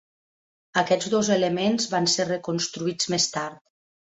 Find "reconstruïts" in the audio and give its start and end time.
2.31-3.13